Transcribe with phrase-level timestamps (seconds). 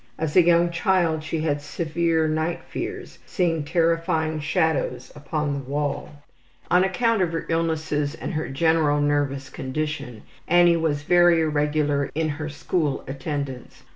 [0.17, 6.23] As a young child she had severe night fears, seeing terrifying shadows upon the wall.
[6.71, 12.29] On account of her illnesses and her general nervous condition, Annie was very irregular in
[12.29, 13.83] her school attendance.